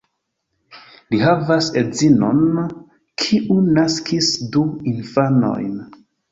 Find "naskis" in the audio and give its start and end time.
3.77-4.33